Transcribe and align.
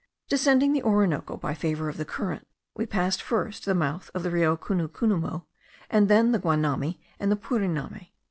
Descending 0.29 0.73
the 0.73 0.81
Orinoco 0.81 1.37
by 1.37 1.53
favour 1.53 1.87
of 1.87 1.97
the 1.97 2.05
current, 2.05 2.47
we 2.75 2.87
passed 2.87 3.21
first 3.21 3.65
the 3.65 3.75
mouth 3.75 4.09
of 4.15 4.23
the 4.23 4.31
Rio 4.31 4.57
Cunucunumo, 4.57 5.45
and 5.91 6.07
then 6.09 6.31
the 6.31 6.39
Guanami 6.39 6.97
and 7.19 7.31
the 7.31 7.35
Puriname. 7.37 8.07